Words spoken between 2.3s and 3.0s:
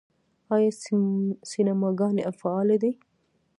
فعالې دي؟